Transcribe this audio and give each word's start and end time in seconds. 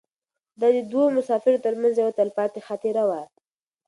دا 0.59 0.67
د 0.75 0.77
دوو 0.91 1.03
مسافرو 1.17 1.63
تر 1.65 1.73
منځ 1.81 1.93
یوه 2.01 2.15
تلپاتې 2.19 2.59
خاطره 2.67 3.03
وه. 3.09 3.21